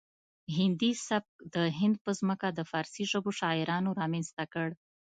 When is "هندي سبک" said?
0.57-1.35